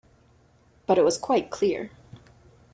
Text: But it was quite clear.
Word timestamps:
But 0.87 0.97
it 0.97 1.05
was 1.05 1.19
quite 1.19 1.51
clear. 1.51 1.91